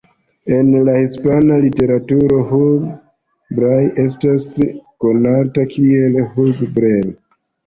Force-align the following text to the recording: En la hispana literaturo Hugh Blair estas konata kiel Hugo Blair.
En 0.59 0.69
la 0.85 0.93
hispana 1.01 1.59
literaturo 1.65 2.39
Hugh 2.53 2.87
Blair 3.59 4.01
estas 4.05 4.49
konata 5.07 5.69
kiel 5.77 6.19
Hugo 6.33 6.73
Blair. 6.81 7.09